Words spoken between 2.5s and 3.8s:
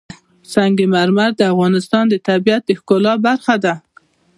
د ښکلا برخه ده.